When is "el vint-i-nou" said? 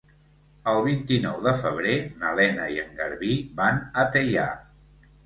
0.69-1.35